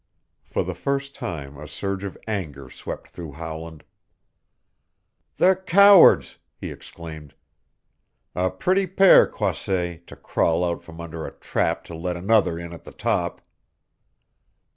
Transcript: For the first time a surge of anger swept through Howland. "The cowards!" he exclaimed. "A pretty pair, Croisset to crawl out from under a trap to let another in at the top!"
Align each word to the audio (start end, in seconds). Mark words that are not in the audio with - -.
For 0.43 0.63
the 0.63 0.73
first 0.73 1.13
time 1.13 1.59
a 1.59 1.67
surge 1.67 2.03
of 2.03 2.17
anger 2.27 2.71
swept 2.71 3.09
through 3.09 3.33
Howland. 3.33 3.83
"The 5.37 5.55
cowards!" 5.55 6.39
he 6.57 6.71
exclaimed. 6.71 7.35
"A 8.33 8.49
pretty 8.49 8.87
pair, 8.87 9.27
Croisset 9.27 10.07
to 10.07 10.15
crawl 10.15 10.65
out 10.65 10.81
from 10.83 10.99
under 10.99 11.27
a 11.27 11.31
trap 11.37 11.83
to 11.83 11.93
let 11.93 12.17
another 12.17 12.57
in 12.57 12.73
at 12.73 12.83
the 12.83 12.91
top!" 12.91 13.43